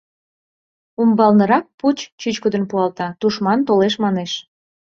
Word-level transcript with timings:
Умбалнырак 1.01 1.65
пуч 1.79 1.97
чӱчкыдын 2.19 2.63
пуалта: 2.69 3.07
тушман 3.19 3.59
толеш, 3.67 3.95
манеш. 4.03 4.31